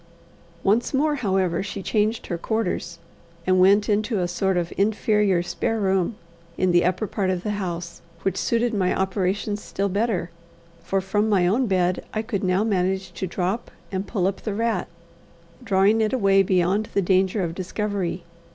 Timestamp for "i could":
12.15-12.43